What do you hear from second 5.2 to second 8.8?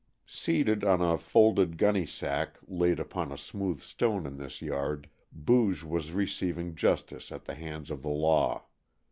Booge was receiving justice at the hands of the law.